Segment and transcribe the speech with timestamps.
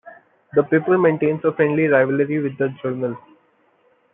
[0.55, 3.15] The paper maintains a friendly rivalry with the "Journal".